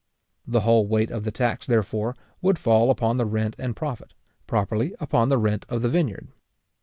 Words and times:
The 0.47 0.61
whole 0.61 0.87
weight 0.87 1.11
of 1.11 1.25
the 1.25 1.31
tax, 1.31 1.67
therefore, 1.67 2.15
would 2.41 2.57
fall 2.57 2.89
upon 2.89 3.17
the 3.17 3.25
rent 3.27 3.55
and 3.59 3.75
profit; 3.75 4.15
properly 4.47 4.95
upon 4.99 5.29
the 5.29 5.37
rent 5.37 5.63
of 5.69 5.83
the 5.83 5.89
vineyard. 5.89 6.29